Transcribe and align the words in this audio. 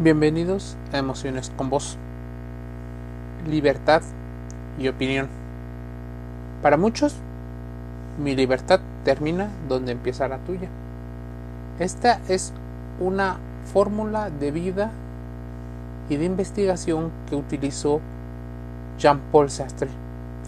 Bienvenidos 0.00 0.74
a 0.90 0.98
Emociones 0.98 1.52
con 1.54 1.68
Vos. 1.68 1.98
Libertad 3.46 4.00
y 4.78 4.88
opinión. 4.88 5.28
Para 6.62 6.78
muchos, 6.78 7.14
mi 8.18 8.34
libertad 8.34 8.80
termina 9.04 9.50
donde 9.68 9.92
empieza 9.92 10.28
la 10.28 10.38
tuya. 10.38 10.68
Esta 11.78 12.20
es 12.28 12.54
una 13.00 13.36
fórmula 13.70 14.30
de 14.30 14.50
vida 14.50 14.90
y 16.08 16.16
de 16.16 16.24
investigación 16.24 17.10
que 17.28 17.36
utilizó 17.36 18.00
Jean-Paul 18.98 19.50
Sartre, 19.50 19.90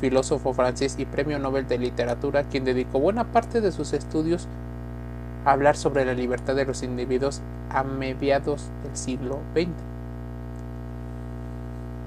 filósofo 0.01 0.55
francés 0.55 0.97
y 0.99 1.05
premio 1.05 1.39
Nobel 1.39 1.69
de 1.69 1.77
Literatura, 1.77 2.45
quien 2.45 2.65
dedicó 2.65 2.99
buena 2.99 3.25
parte 3.25 3.61
de 3.61 3.73
sus 3.73 3.93
estudios 3.93 4.49
a 4.49 4.64
hablar 5.45 5.77
sobre 5.77 6.05
la 6.05 6.15
libertad 6.15 6.55
de 6.55 6.65
los 6.65 6.83
individuos 6.83 7.41
a 7.71 7.83
mediados 7.83 8.69
del 8.83 8.97
siglo 8.97 9.39
XX. 9.55 9.69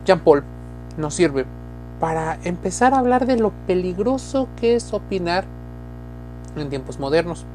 Jean 0.05 0.20
Paul 0.20 0.44
nos 0.98 1.14
sirve 1.14 1.45
para 2.00 2.38
empezar 2.44 2.94
a 2.94 3.00
hablar 3.00 3.26
de 3.26 3.38
lo 3.38 3.52
peligroso 3.68 4.48
que 4.59 4.76
es 4.76 4.94
opinar 4.94 5.45
en 6.55 6.70
tiempos 6.70 7.00
modernos. 7.00 7.45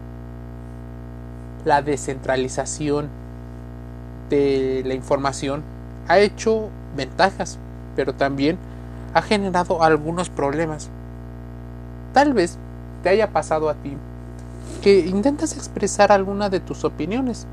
La 1.64 1.82
descentralización 1.82 3.08
de 4.28 4.82
la 4.84 4.94
información 4.94 5.62
ha 6.08 6.18
hecho 6.18 6.68
ventajas, 6.96 7.58
pero 7.96 8.14
también 8.14 8.58
ha 9.14 9.22
generado 9.22 9.82
algunos 9.82 10.28
problemas. 10.28 10.88
Tal 12.12 12.32
vez 12.32 12.58
te 13.02 13.08
haya 13.08 13.30
pasado 13.30 13.68
a 13.68 13.74
ti 13.74 13.96
que 14.82 14.98
intentas 14.98 15.56
expresar 15.56 16.10
alguna 16.10 16.50
de 16.50 16.58
tus 16.58 16.84
opiniones, 16.84 17.46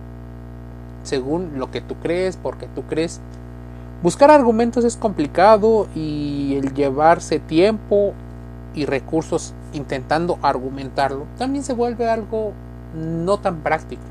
según 1.04 1.52
lo 1.58 1.70
que 1.70 1.80
tú 1.80 1.96
crees, 1.96 2.38
porque 2.38 2.68
tú 2.68 2.84
crees. 2.84 3.22
Buscar 4.02 4.32
argumentos 4.32 4.84
es 4.84 4.98
complicado 4.98 5.88
y 5.94 6.56
el 6.56 6.74
llevarse 6.74 7.40
tiempo 7.40 8.14
y 8.74 8.86
recursos 8.86 9.54
intentando 9.74 10.40
argumentarlo 10.42 11.26
también 11.38 11.64
se 11.64 11.74
vuelve 11.74 12.10
algo 12.10 12.54
no 12.96 13.38
tan 13.38 13.58
práctico. 13.58 14.02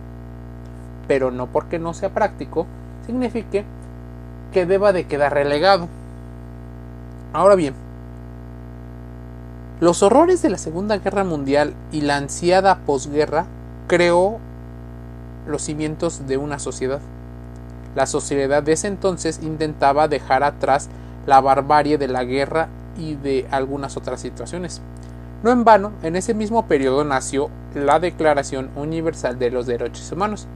Pero 1.09 1.31
no 1.31 1.47
porque 1.47 1.79
no 1.79 1.95
sea 1.95 2.11
práctico 2.11 2.67
signifique 3.07 3.65
que 4.53 4.67
deba 4.67 4.93
de 4.93 5.07
quedar 5.07 5.35
relegado. 5.35 5.89
Ahora 7.33 7.57
bien, 7.57 7.75
los 9.81 10.03
horrores 10.03 10.43
de 10.43 10.51
la 10.51 10.59
Segunda 10.59 10.99
Guerra 10.99 11.23
Mundial 11.23 11.73
y 11.93 12.01
la 12.01 12.17
ansiada 12.17 12.79
posguerra 12.79 13.47
creó 13.87 14.39
los 15.47 15.63
cimientos 15.63 16.27
de 16.27 16.37
una 16.37 16.59
sociedad. 16.59 17.01
La 17.95 18.07
sociedad 18.07 18.63
de 18.63 18.73
ese 18.73 18.89
entonces 18.89 19.41
intentaba 19.41 20.09
dejar 20.09 20.43
atrás 20.43 20.89
la 21.27 21.41
barbarie 21.41 21.97
de 21.97 22.09
la 22.09 22.25
guerra 22.25 22.69
y 22.99 23.15
de 23.15 23.47
algunas 23.53 23.97
otras 23.97 24.21
situaciones. 24.21 24.81
No 25.45 25.53
en 25.53 25.63
vano, 25.63 25.93
en 26.03 26.17
ese 26.17 26.35
mismo 26.35 26.67
periodo 26.67 27.05
nació 27.05 27.49
la 27.75 28.01
Declaración 28.01 28.71
Universal 28.75 29.39
de 29.39 29.53
los 29.53 29.67
Derechos 29.67 30.11
Humanos, 30.11 30.49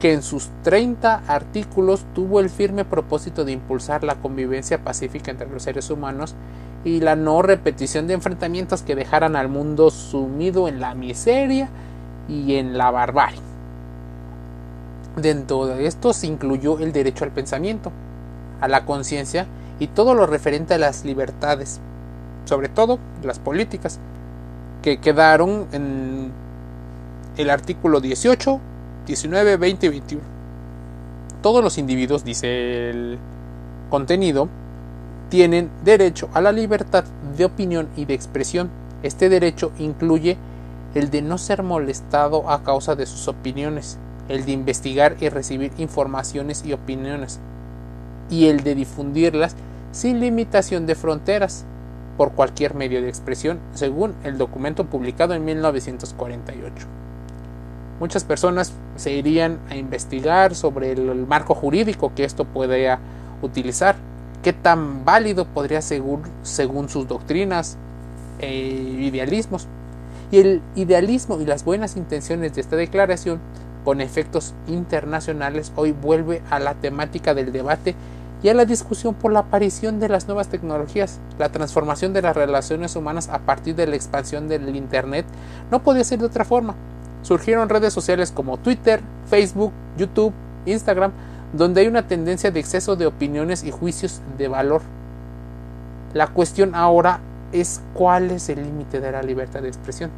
que 0.00 0.12
en 0.12 0.22
sus 0.22 0.48
30 0.64 1.22
artículos 1.28 2.04
tuvo 2.14 2.40
el 2.40 2.50
firme 2.50 2.84
propósito 2.84 3.44
de 3.44 3.52
impulsar 3.52 4.02
la 4.02 4.16
convivencia 4.16 4.82
pacífica 4.82 5.30
entre 5.30 5.48
los 5.48 5.62
seres 5.62 5.88
humanos 5.88 6.34
y 6.84 7.00
la 7.00 7.16
no 7.16 7.40
repetición 7.42 8.06
de 8.06 8.14
enfrentamientos 8.14 8.82
que 8.82 8.94
dejaran 8.94 9.36
al 9.36 9.48
mundo 9.48 9.90
sumido 9.90 10.68
en 10.68 10.80
la 10.80 10.94
miseria 10.94 11.68
y 12.28 12.56
en 12.56 12.76
la 12.76 12.90
barbarie. 12.90 13.40
Dentro 15.16 15.66
de 15.66 15.86
esto 15.86 16.12
se 16.12 16.26
incluyó 16.26 16.78
el 16.78 16.92
derecho 16.92 17.24
al 17.24 17.30
pensamiento, 17.30 17.90
a 18.60 18.68
la 18.68 18.84
conciencia 18.84 19.46
y 19.78 19.86
todo 19.86 20.14
lo 20.14 20.26
referente 20.26 20.74
a 20.74 20.78
las 20.78 21.04
libertades, 21.04 21.80
sobre 22.44 22.68
todo 22.68 22.98
las 23.22 23.38
políticas, 23.38 23.98
que 24.82 24.98
quedaron 24.98 25.66
en 25.72 26.30
el 27.38 27.50
artículo 27.50 28.00
18, 28.00 28.60
19, 29.06 29.56
20 29.56 29.86
y 29.86 29.88
21. 29.88 30.22
Todos 31.42 31.64
los 31.64 31.78
individuos, 31.78 32.24
dice 32.24 32.90
el 32.90 33.18
contenido, 33.88 34.48
tienen 35.34 35.68
derecho 35.84 36.28
a 36.32 36.40
la 36.40 36.52
libertad 36.52 37.02
de 37.36 37.44
opinión 37.44 37.88
y 37.96 38.04
de 38.04 38.14
expresión. 38.14 38.70
Este 39.02 39.28
derecho 39.28 39.72
incluye 39.80 40.36
el 40.94 41.10
de 41.10 41.22
no 41.22 41.38
ser 41.38 41.64
molestado 41.64 42.48
a 42.48 42.62
causa 42.62 42.94
de 42.94 43.04
sus 43.04 43.26
opiniones, 43.26 43.98
el 44.28 44.44
de 44.46 44.52
investigar 44.52 45.16
y 45.18 45.28
recibir 45.30 45.72
informaciones 45.76 46.64
y 46.64 46.72
opiniones, 46.72 47.40
y 48.30 48.46
el 48.46 48.62
de 48.62 48.76
difundirlas 48.76 49.56
sin 49.90 50.20
limitación 50.20 50.86
de 50.86 50.94
fronteras 50.94 51.64
por 52.16 52.30
cualquier 52.30 52.76
medio 52.76 53.02
de 53.02 53.08
expresión, 53.08 53.58
según 53.74 54.14
el 54.22 54.38
documento 54.38 54.84
publicado 54.84 55.34
en 55.34 55.44
1948. 55.44 56.86
Muchas 57.98 58.22
personas 58.22 58.72
se 58.94 59.10
irían 59.10 59.58
a 59.68 59.74
investigar 59.74 60.54
sobre 60.54 60.92
el 60.92 61.26
marco 61.26 61.56
jurídico 61.56 62.12
que 62.14 62.22
esto 62.22 62.44
podría 62.44 63.00
utilizar, 63.42 63.96
qué 64.44 64.52
tan 64.52 65.06
válido 65.06 65.46
podría 65.46 65.80
ser 65.80 66.02
según 66.42 66.88
sus 66.90 67.08
doctrinas 67.08 67.78
e 68.38 68.54
idealismos. 68.54 69.66
Y 70.30 70.38
el 70.38 70.62
idealismo 70.76 71.40
y 71.40 71.46
las 71.46 71.64
buenas 71.64 71.96
intenciones 71.96 72.54
de 72.54 72.60
esta 72.60 72.76
declaración 72.76 73.40
con 73.86 74.02
efectos 74.02 74.54
internacionales 74.66 75.72
hoy 75.76 75.92
vuelve 75.92 76.42
a 76.50 76.58
la 76.58 76.74
temática 76.74 77.32
del 77.32 77.52
debate 77.52 77.94
y 78.42 78.50
a 78.50 78.54
la 78.54 78.66
discusión 78.66 79.14
por 79.14 79.32
la 79.32 79.40
aparición 79.40 79.98
de 79.98 80.10
las 80.10 80.26
nuevas 80.26 80.48
tecnologías. 80.48 81.20
La 81.38 81.48
transformación 81.48 82.12
de 82.12 82.20
las 82.20 82.36
relaciones 82.36 82.96
humanas 82.96 83.30
a 83.30 83.38
partir 83.38 83.74
de 83.74 83.86
la 83.86 83.96
expansión 83.96 84.46
del 84.46 84.76
Internet 84.76 85.24
no 85.70 85.82
podía 85.82 86.04
ser 86.04 86.18
de 86.18 86.26
otra 86.26 86.44
forma. 86.44 86.74
Surgieron 87.22 87.70
redes 87.70 87.94
sociales 87.94 88.30
como 88.30 88.58
Twitter, 88.58 89.00
Facebook, 89.26 89.72
YouTube, 89.96 90.34
Instagram, 90.66 91.12
donde 91.56 91.82
hay 91.82 91.86
una 91.86 92.06
tendencia 92.06 92.50
de 92.50 92.60
exceso 92.60 92.96
de 92.96 93.06
opiniones 93.06 93.62
y 93.62 93.70
juicios 93.70 94.20
de 94.36 94.48
valor. 94.48 94.82
La 96.12 96.26
cuestión 96.26 96.74
ahora 96.74 97.20
es 97.52 97.80
cuál 97.94 98.30
es 98.32 98.48
el 98.48 98.62
límite 98.62 99.00
de 99.00 99.12
la 99.12 99.22
libertad 99.22 99.62
de 99.62 99.68
expresión. 99.68 100.10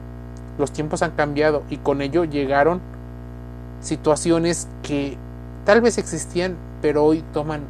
Los 0.59 0.73
tiempos 0.73 1.03
han 1.03 1.11
cambiado 1.11 1.63
y 1.69 1.77
con 1.77 2.01
ello 2.01 2.25
llegaron 2.25 2.81
situaciones 3.83 4.67
que 4.83 5.19
tal 5.67 5.83
vez 5.83 5.99
existían, 5.99 6.57
pero 6.81 7.05
hoy 7.05 7.23
toman 7.35 7.61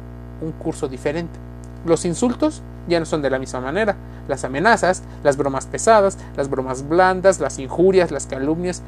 un 0.41 0.53
curso 0.53 0.87
diferente. 0.87 1.37
Los 1.85 2.05
insultos 2.05 2.61
ya 2.87 2.99
no 2.99 3.05
son 3.05 3.21
de 3.21 3.29
la 3.29 3.39
misma 3.39 3.59
manera. 3.59 3.95
Las 4.29 4.45
amenazas, 4.45 5.03
las 5.23 5.35
bromas 5.35 5.65
pesadas, 5.65 6.17
las 6.37 6.49
bromas 6.49 6.87
blandas, 6.87 7.41
las 7.41 7.59
injurias, 7.59 8.11
las 8.11 8.27
calumnias, 8.27 8.81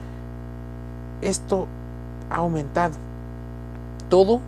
esto 1.22 1.68
ha 2.30 2.38
aumentado. 2.38 2.94
Todo 4.10 4.40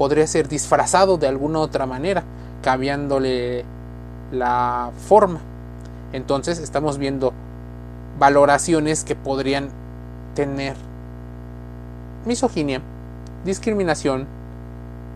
podría 0.00 0.26
ser 0.26 0.48
disfrazado 0.48 1.18
de 1.18 1.26
alguna 1.28 1.58
otra 1.58 1.84
manera, 1.84 2.22
cambiándole 2.62 3.66
la 4.32 4.92
forma. 5.06 5.40
Entonces 6.14 6.58
estamos 6.58 6.96
viendo 6.96 7.34
valoraciones 8.18 9.04
que 9.04 9.14
podrían 9.14 9.68
tener 10.34 10.74
misoginia, 12.24 12.80
discriminación, 13.44 14.26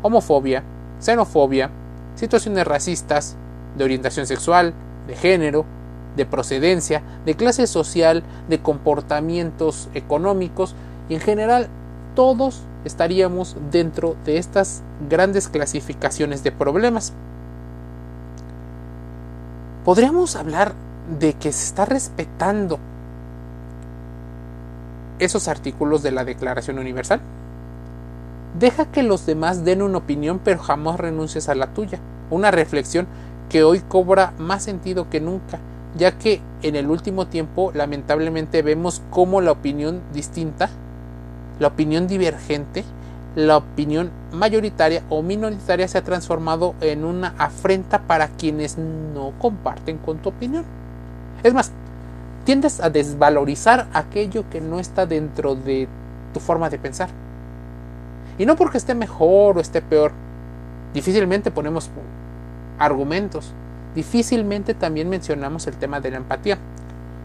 homofobia, 0.03 0.63
xenofobia, 1.01 1.71
situaciones 2.15 2.67
racistas, 2.67 3.37
de 3.79 3.85
orientación 3.85 4.27
sexual, 4.27 4.75
de 5.07 5.17
género, 5.17 5.65
de 6.15 6.27
procedencia, 6.27 7.01
de 7.25 7.35
clase 7.37 7.67
social, 7.67 8.23
de 8.51 8.61
comportamientos 8.61 9.89
económicos 9.95 10.75
y 11.09 11.15
en 11.15 11.21
general 11.21 11.69
todos 12.15 12.61
estaríamos 12.85 13.57
dentro 13.71 14.17
de 14.25 14.39
estas 14.39 14.83
grandes 15.09 15.49
clasificaciones 15.49 16.43
de 16.45 16.53
problemas. 16.53 17.13
Podríamos 19.85 20.37
hablar 20.37 20.73
de 21.19 21.35
que 21.35 21.53
se 21.53 21.65
está 21.67 21.85
respetando 21.85 22.79
esos 25.19 25.49
artículos 25.49 26.03
de 26.03 26.13
la 26.13 26.25
Declaración 26.25 26.79
Universal. 26.79 27.21
Deja 28.59 28.87
que 28.87 29.03
los 29.03 29.27
demás 29.27 29.65
den 29.65 29.83
una 29.83 29.99
opinión, 29.99 30.41
pero 30.43 30.61
jamás 30.61 30.99
renuncies 30.99 31.49
a 31.49 31.55
la 31.55 31.69
tuya. 31.69 31.99
Una 32.31 32.51
reflexión 32.51 33.07
que 33.49 33.65
hoy 33.65 33.81
cobra 33.81 34.33
más 34.39 34.63
sentido 34.63 35.11
que 35.11 35.21
nunca, 35.21 35.59
ya 35.97 36.13
que 36.19 36.41
en 36.63 36.77
el 36.77 36.89
último 36.89 37.27
tiempo 37.27 37.73
lamentablemente 37.75 38.63
vemos 38.63 39.03
cómo 39.11 39.41
la 39.41 39.53
opinión 39.53 40.01
distinta, 40.13 40.71
la 41.59 41.69
opinión 41.69 42.07
divergente, 42.07 42.85
la 43.37 43.57
opinión 43.57 44.11
mayoritaria 44.33 45.03
o 45.09 45.23
minoritaria 45.23 45.89
se 45.89 45.99
ha 45.99 46.05
transformado 46.05 46.75
en 46.81 47.05
una 47.05 47.35
afrenta 47.39 48.01
para 48.03 48.29
quienes 48.29 48.79
no 48.79 49.33
comparten 49.39 49.99
con 49.99 50.19
tu 50.19 50.29
opinión. 50.29 50.65
Es 51.43 51.53
más, 51.53 51.73
tiendes 52.45 52.81
a 52.81 52.91
desvalorizar 52.91 53.89
aquello 53.93 54.45
que 54.51 54.61
no 54.61 54.79
está 54.79 55.07
dentro 55.07 55.55
de 55.55 55.89
tu 56.33 56.41
forma 56.41 56.71
de 56.71 56.79
pensar. 56.79 57.09
Y 58.39 58.47
no 58.47 58.57
porque 58.57 58.79
esté 58.79 58.95
mejor 58.95 59.57
o 59.57 59.61
esté 59.61 59.81
peor. 59.81 60.13
Difícilmente 60.93 61.51
ponemos 61.51 61.91
argumentos. 62.79 63.53
Difícilmente 63.95 64.75
también 64.75 65.09
mencionamos 65.09 65.67
el 65.67 65.75
tema 65.75 66.01
de 66.01 66.11
la 66.11 66.17
empatía. 66.19 66.59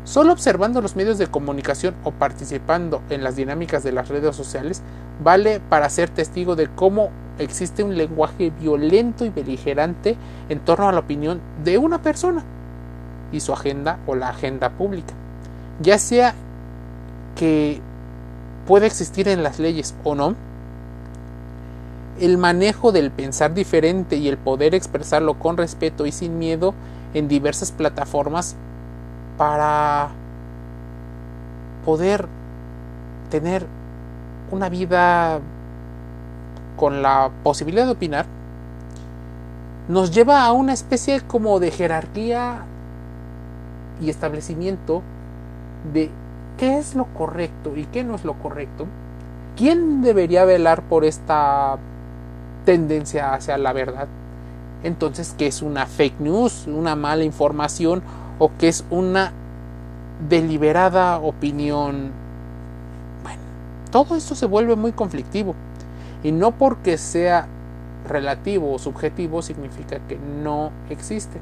Solo 0.09 0.33
observando 0.33 0.81
los 0.81 0.95
medios 0.95 1.19
de 1.19 1.27
comunicación 1.27 1.93
o 2.03 2.09
participando 2.09 3.03
en 3.11 3.23
las 3.23 3.35
dinámicas 3.35 3.83
de 3.83 3.91
las 3.91 4.09
redes 4.09 4.35
sociales 4.35 4.81
vale 5.23 5.59
para 5.69 5.87
ser 5.87 6.09
testigo 6.09 6.55
de 6.55 6.67
cómo 6.67 7.11
existe 7.37 7.83
un 7.83 7.95
lenguaje 7.95 8.51
violento 8.59 9.23
y 9.23 9.29
beligerante 9.29 10.17
en 10.49 10.61
torno 10.61 10.89
a 10.89 10.91
la 10.91 11.01
opinión 11.01 11.39
de 11.63 11.77
una 11.77 12.01
persona 12.01 12.43
y 13.31 13.39
su 13.41 13.53
agenda 13.53 13.99
o 14.07 14.15
la 14.15 14.29
agenda 14.29 14.71
pública. 14.71 15.13
Ya 15.79 15.99
sea 15.99 16.33
que 17.35 17.79
puede 18.65 18.87
existir 18.87 19.27
en 19.27 19.43
las 19.43 19.59
leyes 19.59 19.93
o 20.03 20.15
no, 20.15 20.33
el 22.19 22.39
manejo 22.39 22.91
del 22.91 23.11
pensar 23.11 23.53
diferente 23.53 24.15
y 24.15 24.27
el 24.27 24.39
poder 24.39 24.73
expresarlo 24.73 25.35
con 25.35 25.55
respeto 25.55 26.07
y 26.07 26.11
sin 26.11 26.39
miedo 26.39 26.73
en 27.13 27.27
diversas 27.27 27.71
plataformas 27.71 28.55
para 29.39 30.09
poder 31.85 32.27
tener 33.31 33.65
una 34.51 34.67
vida 34.67 35.39
con 36.75 37.01
la 37.01 37.31
posibilidad 37.41 37.85
de 37.85 37.93
opinar, 37.93 38.25
nos 39.87 40.11
lleva 40.11 40.43
a 40.43 40.51
una 40.51 40.73
especie 40.73 41.21
como 41.21 41.61
de 41.61 41.71
jerarquía 41.71 42.63
y 44.01 44.09
establecimiento 44.09 45.03
de 45.93 46.11
qué 46.57 46.77
es 46.77 46.93
lo 46.93 47.05
correcto 47.05 47.77
y 47.77 47.85
qué 47.85 48.03
no 48.03 48.15
es 48.15 48.25
lo 48.25 48.33
correcto, 48.33 48.87
quién 49.55 50.01
debería 50.01 50.43
velar 50.43 50.81
por 50.81 51.05
esta 51.05 51.77
tendencia 52.65 53.33
hacia 53.33 53.57
la 53.57 53.71
verdad. 53.71 54.09
Entonces, 54.83 55.33
¿qué 55.37 55.47
es 55.47 55.61
una 55.61 55.85
fake 55.85 56.19
news, 56.19 56.67
una 56.67 56.97
mala 56.97 57.23
información 57.23 58.03
o 58.39 58.51
qué 58.57 58.69
es 58.69 58.83
una 58.89 59.31
deliberada 60.27 61.19
opinión? 61.19 62.11
Bueno, 63.23 63.41
todo 63.91 64.15
esto 64.15 64.33
se 64.33 64.45
vuelve 64.47 64.75
muy 64.75 64.91
conflictivo 64.91 65.55
y 66.23 66.31
no 66.31 66.51
porque 66.51 66.97
sea 66.97 67.47
relativo 68.07 68.73
o 68.73 68.79
subjetivo 68.79 69.41
significa 69.41 69.99
que 70.07 70.17
no 70.17 70.71
existe. 70.89 71.39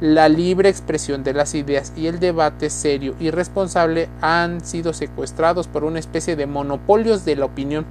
La 0.00 0.28
libre 0.28 0.68
expresión 0.68 1.24
de 1.24 1.32
las 1.32 1.54
ideas 1.54 1.92
y 1.96 2.06
el 2.06 2.20
debate 2.20 2.68
serio 2.68 3.14
y 3.18 3.30
responsable 3.30 4.08
han 4.20 4.60
sido 4.60 4.92
secuestrados 4.92 5.66
por 5.66 5.84
una 5.84 5.98
especie 5.98 6.36
de 6.36 6.46
monopolios 6.46 7.24
de 7.24 7.36
la 7.36 7.46
opinión 7.46 7.86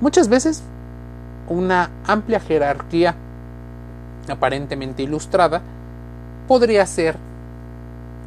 Muchas 0.00 0.28
veces 0.28 0.62
una 1.46 1.90
amplia 2.06 2.40
jerarquía 2.40 3.14
aparentemente 4.28 5.02
ilustrada 5.02 5.60
podría 6.50 6.84
ser 6.84 7.14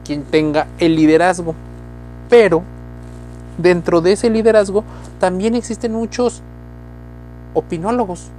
quien 0.06 0.24
tenga 0.24 0.68
el 0.80 0.96
liderazgo, 0.96 1.54
pero 2.30 2.64
dentro 3.58 4.00
de 4.00 4.14
ese 4.14 4.30
liderazgo 4.30 4.86
también 5.20 5.56
existen 5.56 5.92
muchos 5.92 6.42
opinólogos, 7.54 8.30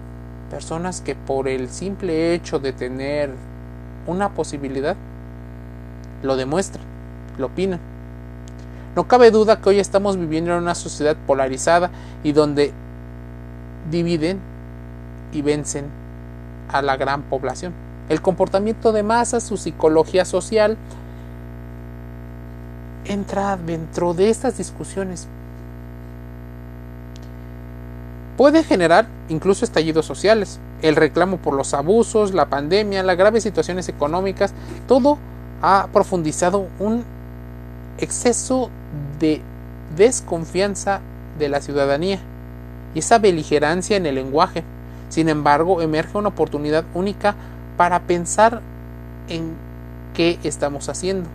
personas 0.51 1.03
que 1.03 1.15
por 1.15 1.49
el 1.49 1.69
simple 1.69 2.33
hecho 2.33 2.59
de 2.59 2.73
tener 2.73 3.29
una 4.07 4.31
posibilidad 4.31 4.97
lo 6.23 6.37
demuestran, 6.37 6.83
lo 7.37 7.49
opinan. 7.49 7.79
No 8.97 9.07
cabe 9.07 9.31
duda 9.31 9.61
que 9.61 9.69
hoy 9.69 9.81
estamos 9.81 10.17
viviendo 10.17 10.53
en 10.53 10.63
una 10.63 10.75
sociedad 10.75 11.15
polarizada 11.27 11.91
y 12.23 12.33
donde 12.33 12.73
dividen 13.91 14.39
y 15.35 15.43
vencen 15.43 15.85
a 16.73 16.81
la 16.81 16.97
gran 16.97 17.21
población. 17.21 17.84
El 18.09 18.21
comportamiento 18.21 18.93
de 18.93 19.03
masas, 19.03 19.45
su 19.45 19.57
psicología 19.57 20.25
social, 20.25 20.77
entra 23.05 23.57
dentro 23.57 24.15
de 24.15 24.31
estas 24.31 24.59
discusiones. 24.59 25.27
Puede 28.37 28.65
generar 28.65 29.07
incluso 29.29 29.65
estallidos 29.65 30.07
sociales, 30.07 30.59
el 30.83 30.97
reclamo 30.97 31.37
por 31.37 31.55
los 31.55 31.73
abusos, 31.73 32.35
la 32.35 32.47
pandemia, 32.47 33.03
las 33.03 33.17
graves 33.17 33.43
situaciones 33.45 33.89
económicas, 33.89 34.53
todo 34.89 35.19
ha 35.63 35.87
profundizado 35.93 36.67
un 36.81 37.05
exceso 37.99 38.71
de 39.21 39.41
desconfianza 39.97 41.01
de 41.39 41.49
la 41.49 41.61
ciudadanía 41.61 42.19
y 42.95 42.99
esa 42.99 43.19
beligerancia 43.19 43.97
en 43.97 44.07
el 44.07 44.17
lenguaje. 44.17 44.65
Sin 45.09 45.29
embargo, 45.29 45.81
emerge 45.81 46.19
una 46.19 46.31
oportunidad 46.31 46.85
única 46.93 47.37
para 47.77 48.01
pensar 48.01 48.61
en 49.29 49.55
qué 50.15 50.39
estamos 50.45 50.89
haciendo. 50.89 51.29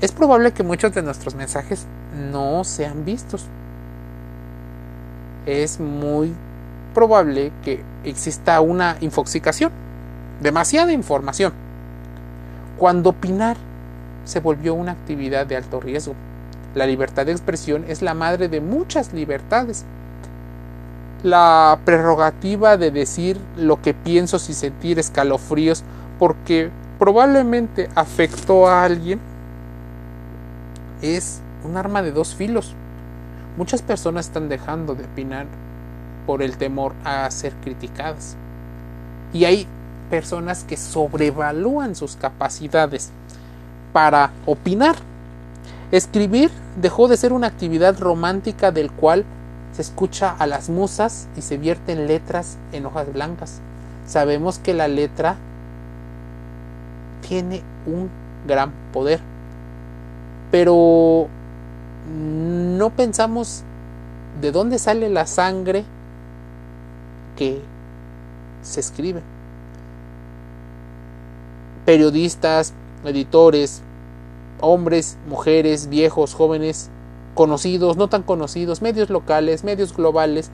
Es 0.00 0.12
probable 0.12 0.52
que 0.52 0.62
muchos 0.62 0.92
de 0.92 1.02
nuestros 1.02 1.34
mensajes 1.34 1.86
no 2.14 2.64
sean 2.64 3.04
vistos. 3.04 3.46
Es 5.46 5.80
muy 5.80 6.34
probable 6.94 7.52
que 7.64 7.82
exista 8.04 8.60
una 8.60 8.96
infoxicación, 9.00 9.72
demasiada 10.40 10.92
información, 10.92 11.52
cuando 12.78 13.10
opinar 13.10 13.56
se 14.24 14.40
volvió 14.40 14.74
una 14.74 14.92
actividad 14.92 15.46
de 15.46 15.56
alto 15.56 15.80
riesgo. 15.80 16.14
La 16.74 16.86
libertad 16.86 17.26
de 17.26 17.32
expresión 17.32 17.84
es 17.88 18.02
la 18.02 18.14
madre 18.14 18.48
de 18.48 18.60
muchas 18.60 19.12
libertades. 19.12 19.84
La 21.24 21.80
prerrogativa 21.84 22.76
de 22.76 22.92
decir 22.92 23.40
lo 23.56 23.82
que 23.82 23.94
pienso 23.94 24.38
sin 24.38 24.54
sentir 24.54 25.00
escalofríos 25.00 25.82
porque 26.20 26.70
probablemente 27.00 27.90
afectó 27.96 28.68
a 28.68 28.84
alguien 28.84 29.18
es 31.02 31.40
un 31.64 31.76
arma 31.76 32.02
de 32.02 32.12
dos 32.12 32.36
filos. 32.36 32.74
Muchas 33.56 33.82
personas 33.82 34.26
están 34.26 34.48
dejando 34.48 34.94
de 34.94 35.04
opinar 35.04 35.46
por 36.26 36.42
el 36.42 36.56
temor 36.56 36.92
a 37.04 37.28
ser 37.32 37.52
criticadas. 37.54 38.36
Y 39.32 39.46
hay 39.46 39.66
personas 40.10 40.62
que 40.62 40.76
sobrevalúan 40.76 41.96
sus 41.96 42.14
capacidades 42.14 43.10
para 43.92 44.30
opinar 44.46 44.94
Escribir 45.94 46.50
dejó 46.80 47.06
de 47.06 47.16
ser 47.16 47.32
una 47.32 47.46
actividad 47.46 47.96
romántica 48.00 48.72
del 48.72 48.90
cual 48.90 49.24
se 49.74 49.82
escucha 49.82 50.30
a 50.30 50.46
las 50.46 50.68
musas 50.68 51.26
y 51.36 51.42
se 51.42 51.58
vierten 51.58 52.06
letras 52.06 52.56
en 52.72 52.86
hojas 52.86 53.12
blancas. 53.12 53.60
Sabemos 54.06 54.58
que 54.58 54.72
la 54.72 54.86
letra 54.86 55.36
tiene 57.26 57.62
un 57.86 58.08
gran 58.46 58.70
poder, 58.92 59.20
pero 60.50 61.26
no 62.08 62.90
pensamos 62.90 63.62
de 64.40 64.52
dónde 64.52 64.78
sale 64.78 65.08
la 65.08 65.26
sangre 65.26 65.84
que 67.36 67.60
se 68.62 68.80
escribe. 68.80 69.22
Periodistas, 71.84 72.72
editores, 73.04 73.82
hombres, 74.60 75.16
mujeres, 75.28 75.88
viejos, 75.88 76.34
jóvenes, 76.34 76.90
conocidos, 77.34 77.96
no 77.96 78.08
tan 78.08 78.22
conocidos, 78.22 78.82
medios 78.82 79.10
locales, 79.10 79.64
medios 79.64 79.94
globales, 79.96 80.50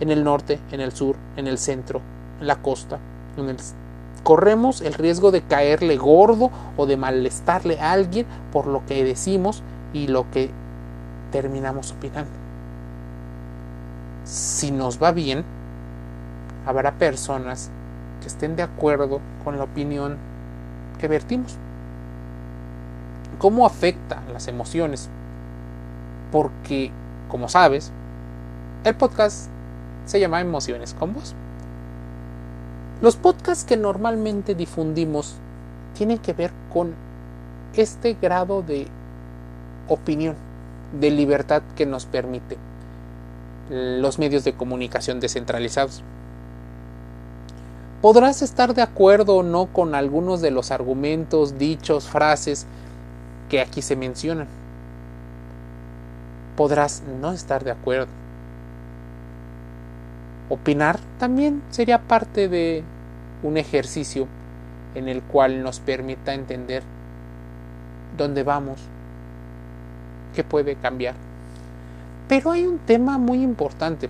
en 0.00 0.10
el 0.10 0.24
norte, 0.24 0.58
en 0.72 0.80
el 0.80 0.92
sur, 0.92 1.16
en 1.36 1.46
el 1.46 1.58
centro, 1.58 2.00
en 2.40 2.46
la 2.46 2.56
costa. 2.56 2.98
Corremos 4.22 4.80
el 4.80 4.94
riesgo 4.94 5.30
de 5.30 5.42
caerle 5.42 5.96
gordo 5.96 6.50
o 6.76 6.86
de 6.86 6.96
malestarle 6.96 7.80
a 7.80 7.92
alguien 7.92 8.26
por 8.52 8.66
lo 8.66 8.84
que 8.86 9.04
decimos 9.04 9.62
y 9.92 10.08
lo 10.08 10.30
que 10.30 10.50
terminamos 11.30 11.92
opinando. 11.92 12.30
Si 14.24 14.70
nos 14.70 15.02
va 15.02 15.12
bien, 15.12 15.44
habrá 16.66 16.92
personas 16.92 17.70
que 18.20 18.28
estén 18.28 18.54
de 18.56 18.62
acuerdo 18.62 19.20
con 19.44 19.58
la 19.58 19.64
opinión 19.64 20.16
que 21.00 21.08
vertimos 21.08 21.56
cómo 23.42 23.66
afecta 23.66 24.22
las 24.32 24.46
emociones. 24.46 25.08
Porque, 26.32 26.90
como 27.28 27.48
sabes, 27.48 27.92
el 28.84 28.96
podcast 28.96 29.48
se 30.06 30.18
llama 30.18 30.40
Emociones 30.40 30.94
con 30.94 31.14
Vos. 31.14 31.34
Los 33.00 33.16
podcasts 33.16 33.64
que 33.64 33.76
normalmente 33.76 34.54
difundimos 34.54 35.36
tienen 35.96 36.18
que 36.18 36.32
ver 36.32 36.50
con 36.72 36.94
este 37.74 38.14
grado 38.20 38.62
de 38.62 38.88
opinión, 39.88 40.36
de 40.98 41.10
libertad 41.10 41.62
que 41.76 41.86
nos 41.86 42.06
permite 42.06 42.56
los 43.70 44.18
medios 44.18 44.44
de 44.44 44.52
comunicación 44.54 45.20
descentralizados. 45.20 46.02
Podrás 48.00 48.42
estar 48.42 48.74
de 48.74 48.82
acuerdo 48.82 49.36
o 49.36 49.42
no 49.42 49.66
con 49.66 49.94
algunos 49.94 50.40
de 50.40 50.50
los 50.50 50.70
argumentos, 50.70 51.58
dichos, 51.58 52.08
frases 52.08 52.66
que 53.48 53.60
aquí 53.60 53.80
se 53.80 53.96
mencionan. 53.96 54.48
Podrás 56.56 57.02
no 57.20 57.32
estar 57.32 57.64
de 57.64 57.70
acuerdo. 57.70 58.08
Opinar 60.48 60.98
también 61.18 61.62
sería 61.70 61.98
parte 61.98 62.48
de 62.48 62.82
un 63.42 63.56
ejercicio 63.56 64.28
en 64.94 65.08
el 65.08 65.22
cual 65.22 65.62
nos 65.62 65.80
permita 65.80 66.34
entender 66.34 66.82
dónde 68.16 68.42
vamos, 68.42 68.78
qué 70.34 70.44
puede 70.44 70.76
cambiar. 70.76 71.14
Pero 72.28 72.50
hay 72.50 72.66
un 72.66 72.78
tema 72.78 73.18
muy 73.18 73.42
importante. 73.42 74.08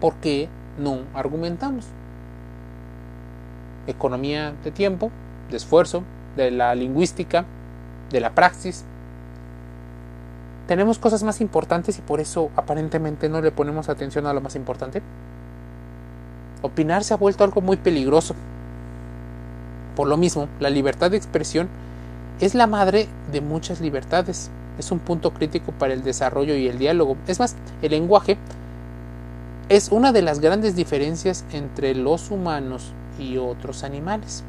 ¿Por 0.00 0.14
qué 0.14 0.48
no 0.78 1.00
argumentamos? 1.14 1.86
Economía 3.86 4.52
de 4.64 4.70
tiempo, 4.70 5.10
de 5.50 5.56
esfuerzo, 5.56 6.02
de 6.36 6.50
la 6.50 6.74
lingüística, 6.74 7.44
de 8.10 8.20
la 8.20 8.30
praxis. 8.30 8.84
Tenemos 10.68 10.98
cosas 10.98 11.22
más 11.22 11.40
importantes 11.40 11.98
y 11.98 12.02
por 12.02 12.20
eso 12.20 12.50
aparentemente 12.54 13.30
no 13.30 13.40
le 13.40 13.50
ponemos 13.50 13.88
atención 13.88 14.26
a 14.26 14.34
lo 14.34 14.42
más 14.42 14.54
importante. 14.54 15.00
Opinar 16.60 17.04
se 17.04 17.14
ha 17.14 17.16
vuelto 17.16 17.42
algo 17.42 17.62
muy 17.62 17.78
peligroso. 17.78 18.34
Por 19.96 20.08
lo 20.08 20.18
mismo, 20.18 20.46
la 20.60 20.68
libertad 20.68 21.10
de 21.10 21.16
expresión 21.16 21.68
es 22.38 22.54
la 22.54 22.66
madre 22.66 23.08
de 23.32 23.40
muchas 23.40 23.80
libertades. 23.80 24.50
Es 24.78 24.92
un 24.92 24.98
punto 24.98 25.32
crítico 25.32 25.72
para 25.72 25.94
el 25.94 26.04
desarrollo 26.04 26.54
y 26.54 26.68
el 26.68 26.78
diálogo. 26.78 27.16
Es 27.26 27.40
más, 27.40 27.56
el 27.80 27.92
lenguaje 27.92 28.36
es 29.70 29.88
una 29.90 30.12
de 30.12 30.20
las 30.20 30.38
grandes 30.38 30.76
diferencias 30.76 31.46
entre 31.50 31.94
los 31.94 32.30
humanos 32.30 32.92
y 33.18 33.38
otros 33.38 33.84
animales. 33.84 34.44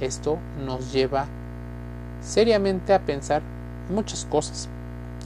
Esto 0.00 0.38
nos 0.64 0.92
lleva 0.92 1.26
seriamente 2.22 2.94
a 2.94 3.00
pensar 3.00 3.42
muchas 3.90 4.24
cosas. 4.24 4.68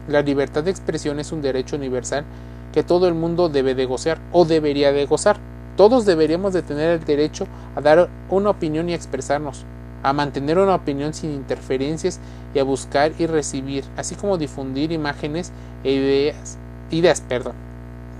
La 0.08 0.22
libertad 0.22 0.64
de 0.64 0.70
expresión 0.70 1.20
es 1.20 1.32
un 1.32 1.42
derecho 1.42 1.76
universal 1.76 2.24
que 2.72 2.82
todo 2.82 3.06
el 3.06 3.14
mundo 3.14 3.48
debe 3.48 3.74
de 3.74 3.86
gozar 3.86 4.18
o 4.32 4.44
debería 4.44 4.92
de 4.92 5.06
gozar. 5.06 5.36
Todos 5.76 6.04
deberíamos 6.04 6.52
de 6.52 6.62
tener 6.62 6.90
el 6.90 7.04
derecho 7.04 7.46
a 7.76 7.80
dar 7.80 8.08
una 8.28 8.50
opinión 8.50 8.88
y 8.88 8.92
a 8.92 8.96
expresarnos, 8.96 9.64
a 10.02 10.12
mantener 10.12 10.58
una 10.58 10.74
opinión 10.74 11.14
sin 11.14 11.32
interferencias 11.32 12.18
y 12.54 12.58
a 12.58 12.64
buscar 12.64 13.12
y 13.18 13.26
recibir, 13.26 13.84
así 13.96 14.14
como 14.14 14.38
difundir 14.38 14.92
imágenes 14.92 15.52
e 15.84 15.92
ideas, 15.92 16.58
ideas, 16.90 17.20
perdón, 17.20 17.54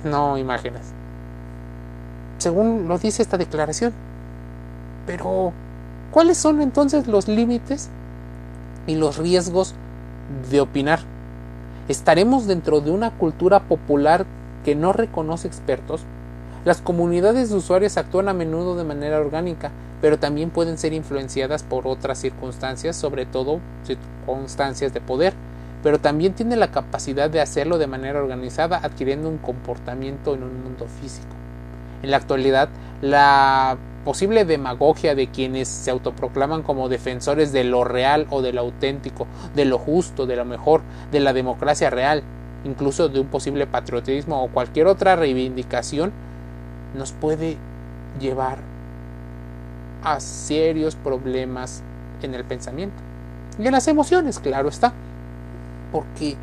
no 0.04 0.38
imágenes. 0.38 0.82
Según 2.38 2.88
lo 2.88 2.99
dice 2.99 3.22
esta 3.22 3.38
declaración. 3.38 3.92
Pero, 5.06 5.52
¿cuáles 6.11 6.38
son 6.38 6.61
entonces 6.61 7.06
los 7.06 7.28
límites 7.28 7.88
y 8.87 8.94
los 8.94 9.18
riesgos 9.18 9.75
de 10.50 10.60
opinar? 10.60 11.00
¿Estaremos 11.88 12.46
dentro 12.46 12.80
de 12.80 12.90
una 12.90 13.10
cultura 13.10 13.60
popular 13.60 14.24
que 14.64 14.74
no 14.74 14.92
reconoce 14.92 15.48
expertos? 15.48 16.02
Las 16.64 16.80
comunidades 16.80 17.50
de 17.50 17.56
usuarios 17.56 17.96
actúan 17.96 18.28
a 18.28 18.34
menudo 18.34 18.76
de 18.76 18.84
manera 18.84 19.18
orgánica, 19.18 19.72
pero 20.00 20.18
también 20.18 20.50
pueden 20.50 20.78
ser 20.78 20.92
influenciadas 20.92 21.64
por 21.64 21.86
otras 21.86 22.18
circunstancias, 22.18 22.96
sobre 22.96 23.26
todo 23.26 23.58
circunstancias 23.84 24.94
de 24.94 25.00
poder, 25.00 25.34
pero 25.82 25.98
también 25.98 26.34
tienen 26.34 26.60
la 26.60 26.70
capacidad 26.70 27.28
de 27.28 27.40
hacerlo 27.40 27.78
de 27.78 27.88
manera 27.88 28.20
organizada, 28.20 28.78
adquiriendo 28.82 29.28
un 29.28 29.38
comportamiento 29.38 30.34
en 30.34 30.44
un 30.44 30.62
mundo 30.62 30.86
físico. 31.00 31.34
En 32.02 32.12
la 32.12 32.18
actualidad, 32.18 32.68
la 33.00 33.76
posible 34.04 34.44
demagogia 34.44 35.14
de 35.14 35.28
quienes 35.28 35.68
se 35.68 35.90
autoproclaman 35.90 36.62
como 36.62 36.88
defensores 36.88 37.52
de 37.52 37.64
lo 37.64 37.85
real 37.85 38.26
o 38.30 38.42
de 38.42 38.52
lo 38.52 38.62
auténtico, 38.62 39.26
de 39.54 39.64
lo 39.64 39.78
justo, 39.78 40.26
de 40.26 40.37
lo 40.37 40.44
mejor, 40.44 40.82
de 41.11 41.21
la 41.21 41.32
democracia 41.32 41.90
real, 41.90 42.23
incluso 42.64 43.09
de 43.09 43.21
un 43.21 43.28
posible 43.28 43.66
patriotismo 43.66 44.42
o 44.42 44.49
cualquier 44.49 44.87
otra 44.87 45.16
reivindicación, 45.16 46.12
nos 46.94 47.12
puede 47.12 47.56
llevar 48.21 48.59
a 50.02 50.21
serios 50.21 50.97
problemas 50.97 51.82
en 52.23 52.35
el 52.35 52.44
pensamiento 52.44 52.97
y 53.59 53.66
en 53.66 53.73
las 53.73 53.88
emociones, 53.88 54.38
claro 54.38 54.68
está, 54.68 54.92
porque 55.92 56.37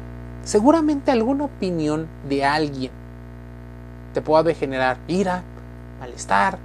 seguramente 0.43 1.11
alguna 1.11 1.45
opinión 1.45 2.07
de 2.27 2.45
alguien 2.45 2.91
te 4.13 4.21
puede 4.21 4.53
generar 4.53 4.97
ira, 5.07 5.43
malestar, 5.99 6.57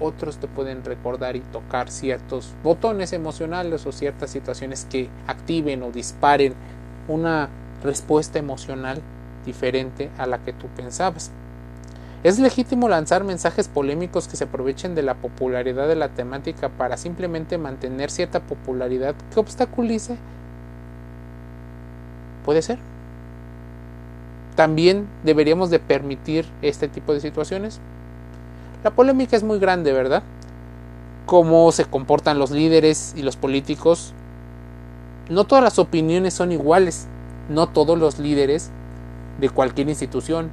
otros 0.00 0.38
te 0.38 0.48
pueden 0.48 0.84
recordar 0.84 1.36
y 1.36 1.40
tocar 1.40 1.90
ciertos 1.90 2.52
botones 2.62 3.12
emocionales 3.12 3.86
o 3.86 3.92
ciertas 3.92 4.30
situaciones 4.30 4.86
que 4.90 5.08
activen 5.26 5.82
o 5.82 5.90
disparen 5.90 6.54
una 7.08 7.48
respuesta 7.82 8.38
emocional 8.38 9.00
diferente 9.44 10.10
a 10.18 10.26
la 10.26 10.38
que 10.38 10.52
tú 10.52 10.66
pensabas. 10.76 11.30
Es 12.22 12.38
legítimo 12.38 12.88
lanzar 12.88 13.24
mensajes 13.24 13.66
polémicos 13.66 14.28
que 14.28 14.36
se 14.36 14.44
aprovechen 14.44 14.94
de 14.94 15.02
la 15.02 15.14
popularidad 15.14 15.88
de 15.88 15.96
la 15.96 16.08
temática 16.08 16.68
para 16.68 16.96
simplemente 16.96 17.58
mantener 17.58 18.12
cierta 18.12 18.38
popularidad 18.38 19.16
que 19.34 19.40
obstaculice. 19.40 20.16
Puede 22.44 22.62
ser. 22.62 22.78
También 24.54 25.08
deberíamos 25.24 25.70
de 25.70 25.80
permitir 25.80 26.46
este 26.60 26.86
tipo 26.86 27.12
de 27.12 27.20
situaciones. 27.20 27.80
La 28.84 28.90
polémica 28.90 29.36
es 29.36 29.44
muy 29.44 29.60
grande, 29.60 29.92
¿verdad? 29.92 30.24
Cómo 31.26 31.70
se 31.70 31.84
comportan 31.84 32.40
los 32.40 32.50
líderes 32.50 33.14
y 33.16 33.22
los 33.22 33.36
políticos. 33.36 34.12
No 35.30 35.44
todas 35.44 35.62
las 35.62 35.78
opiniones 35.78 36.34
son 36.34 36.50
iguales. 36.50 37.06
No 37.48 37.68
todos 37.68 37.96
los 37.96 38.18
líderes 38.18 38.70
de 39.40 39.48
cualquier 39.50 39.88
institución 39.88 40.50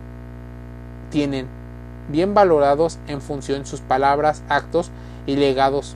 tienen 1.10 1.48
bien 2.08 2.36
valorados 2.36 3.00
en 3.08 3.20
función 3.20 3.62
de 3.62 3.66
sus 3.66 3.82
palabras, 3.82 4.44
actos 4.48 4.92
y 5.26 5.36
legados. 5.36 5.96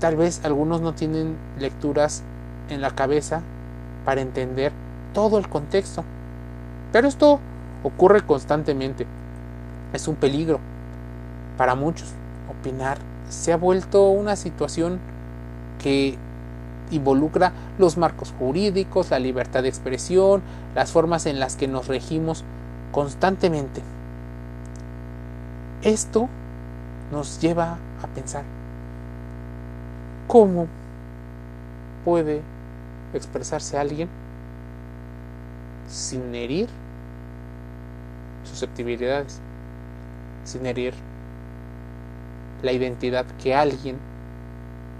Tal 0.00 0.16
vez 0.16 0.42
algunos 0.44 0.82
no 0.82 0.92
tienen 0.92 1.38
lecturas 1.58 2.24
en 2.68 2.82
la 2.82 2.90
cabeza 2.90 3.40
para 4.04 4.20
entender 4.20 4.70
todo 5.14 5.38
el 5.38 5.48
contexto. 5.48 6.04
Pero 6.92 7.08
esto 7.08 7.40
ocurre 7.84 8.20
constantemente. 8.20 9.06
Es 9.94 10.08
un 10.08 10.16
peligro 10.16 10.60
para 11.56 11.74
muchos. 11.74 12.12
Opinar 12.50 12.98
se 13.28 13.52
ha 13.52 13.56
vuelto 13.56 14.10
una 14.10 14.36
situación 14.36 14.98
que 15.82 16.16
involucra 16.90 17.52
los 17.78 17.96
marcos 17.96 18.32
jurídicos, 18.38 19.10
la 19.10 19.18
libertad 19.18 19.62
de 19.62 19.68
expresión, 19.68 20.42
las 20.74 20.92
formas 20.92 21.26
en 21.26 21.40
las 21.40 21.56
que 21.56 21.68
nos 21.68 21.88
regimos 21.88 22.44
constantemente. 22.92 23.82
Esto 25.82 26.28
nos 27.12 27.40
lleva 27.40 27.78
a 28.02 28.06
pensar 28.14 28.44
cómo 30.26 30.66
puede 32.04 32.42
expresarse 33.14 33.78
alguien 33.78 34.08
sin 35.88 36.34
herir 36.34 36.68
susceptibilidades, 38.44 39.40
sin 40.44 40.66
herir 40.66 40.94
la 42.66 42.72
identidad 42.72 43.24
que 43.42 43.54
alguien 43.54 43.96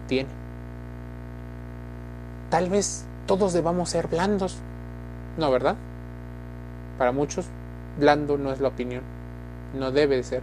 tiene. 0.07 0.31
Tal 2.49 2.71
vez 2.71 3.05
todos 3.27 3.53
debamos 3.53 3.91
ser 3.91 4.07
blandos, 4.07 4.57
¿no 5.37 5.51
verdad? 5.51 5.75
Para 6.97 7.11
muchos, 7.11 7.47
blando 7.99 8.39
no 8.39 8.53
es 8.53 8.61
la 8.61 8.69
opinión, 8.69 9.03
no 9.75 9.91
debe 9.91 10.17
de 10.17 10.23
ser. 10.23 10.43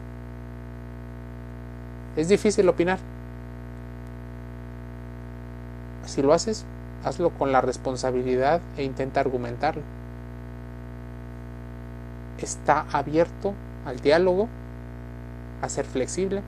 Es 2.18 2.28
difícil 2.28 2.68
opinar. 2.68 3.00
Si 6.06 6.22
lo 6.22 6.34
haces, 6.34 6.66
hazlo 7.06 7.30
con 7.30 7.54
la 7.54 7.62
responsabilidad 7.62 8.60
e 8.78 8.84
intenta 8.84 9.22
argumentarlo. 9.22 9.82
Está 12.38 12.86
abierto 12.92 13.54
al 13.86 14.02
diálogo, 14.02 14.50
a 15.62 15.70
ser 15.70 15.86
flexible 15.86 16.44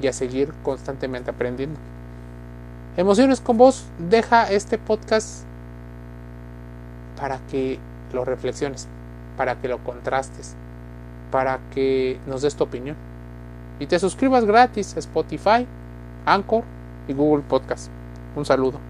y 0.00 0.06
a 0.06 0.12
seguir 0.12 0.52
constantemente 0.62 1.30
aprendiendo. 1.30 1.78
Emociones 2.96 3.40
con 3.40 3.58
vos, 3.58 3.84
deja 3.98 4.50
este 4.50 4.78
podcast 4.78 5.44
para 7.16 7.38
que 7.50 7.78
lo 8.12 8.24
reflexiones, 8.24 8.88
para 9.36 9.56
que 9.56 9.68
lo 9.68 9.78
contrastes, 9.78 10.54
para 11.30 11.58
que 11.74 12.18
nos 12.26 12.42
des 12.42 12.56
tu 12.56 12.64
opinión 12.64 12.96
y 13.78 13.86
te 13.86 13.98
suscribas 13.98 14.44
gratis 14.44 14.96
a 14.96 14.98
Spotify, 14.98 15.66
Anchor 16.26 16.64
y 17.06 17.12
Google 17.12 17.44
Podcast. 17.48 17.90
Un 18.36 18.44
saludo. 18.44 18.87